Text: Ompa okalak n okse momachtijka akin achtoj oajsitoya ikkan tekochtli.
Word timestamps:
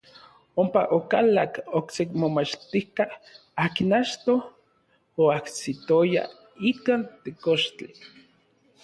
Ompa 0.61 0.81
okalak 0.97 1.53
n 1.61 1.63
okse 1.77 2.01
momachtijka 2.19 3.03
akin 3.63 3.91
achtoj 4.01 4.41
oajsitoya 5.23 6.23
ikkan 6.69 7.01
tekochtli. 7.23 7.89